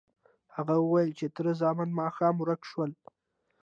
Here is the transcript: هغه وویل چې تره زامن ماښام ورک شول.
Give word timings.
هغه 0.55 0.75
وویل 0.79 1.09
چې 1.19 1.25
تره 1.35 1.51
زامن 1.61 1.89
ماښام 2.01 2.35
ورک 2.39 2.61
شول. 2.69 2.91